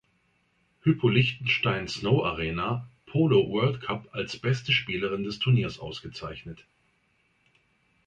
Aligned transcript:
Hypo 0.83 1.09
Lichtenstein 1.09 1.87
Snow 1.87 2.23
Arena 2.25 2.89
Polo 3.05 3.51
World 3.51 3.81
Cup 3.81 4.09
als 4.13 4.35
beste 4.35 4.71
Spielerin 4.71 5.23
des 5.23 5.37
Turniers 5.37 5.77
ausgezeichnet. 5.77 6.65